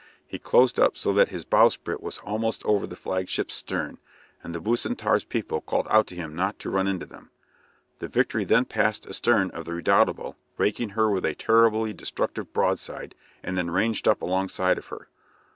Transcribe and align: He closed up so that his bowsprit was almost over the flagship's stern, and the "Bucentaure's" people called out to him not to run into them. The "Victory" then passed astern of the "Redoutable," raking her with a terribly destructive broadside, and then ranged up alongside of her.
He 0.25 0.39
closed 0.39 0.79
up 0.79 0.97
so 0.97 1.13
that 1.13 1.29
his 1.29 1.45
bowsprit 1.45 2.01
was 2.01 2.17
almost 2.23 2.65
over 2.65 2.87
the 2.87 2.95
flagship's 2.95 3.53
stern, 3.53 3.99
and 4.41 4.55
the 4.55 4.59
"Bucentaure's" 4.59 5.23
people 5.23 5.61
called 5.61 5.85
out 5.91 6.07
to 6.07 6.15
him 6.15 6.35
not 6.35 6.57
to 6.57 6.71
run 6.71 6.87
into 6.87 7.05
them. 7.05 7.29
The 7.99 8.07
"Victory" 8.07 8.43
then 8.43 8.65
passed 8.65 9.05
astern 9.05 9.51
of 9.51 9.65
the 9.65 9.73
"Redoutable," 9.73 10.37
raking 10.57 10.89
her 10.97 11.11
with 11.11 11.23
a 11.25 11.35
terribly 11.35 11.93
destructive 11.93 12.51
broadside, 12.51 13.13
and 13.43 13.55
then 13.55 13.69
ranged 13.69 14.07
up 14.07 14.23
alongside 14.23 14.79
of 14.79 14.87
her. 14.87 15.07